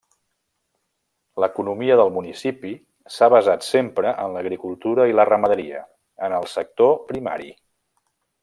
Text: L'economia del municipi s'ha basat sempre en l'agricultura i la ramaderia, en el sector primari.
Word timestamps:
L'economia 1.43 1.97
del 2.01 2.09
municipi 2.15 2.71
s'ha 3.17 3.29
basat 3.35 3.67
sempre 3.67 4.15
en 4.25 4.33
l'agricultura 4.39 5.07
i 5.13 5.17
la 5.19 5.29
ramaderia, 5.33 5.87
en 6.29 6.39
el 6.43 6.53
sector 6.59 6.95
primari. 7.13 7.55